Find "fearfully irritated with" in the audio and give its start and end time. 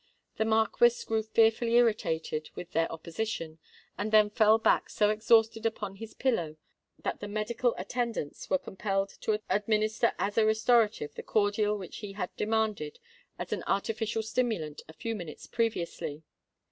1.21-2.71